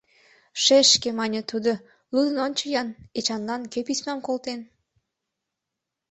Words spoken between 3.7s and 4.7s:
кӧ письмам колтен?